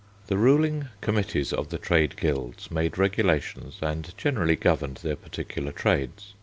The 0.25 0.35
ruling 0.37 0.87
committees 0.99 1.53
of 1.53 1.69
the 1.69 1.77
trade 1.77 2.17
guilds 2.17 2.71
made 2.71 2.97
regulations 2.97 3.77
and 3.83 4.17
generally 4.17 4.55
governed 4.55 4.97
their 5.03 5.15
particular 5.15 5.71
trades. 5.71 6.33